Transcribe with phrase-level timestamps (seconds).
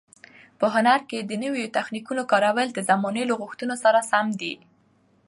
[0.59, 4.53] په هنر کې د نویو تخنیکونو کارول د زمانې له غوښتنو سره سم دي.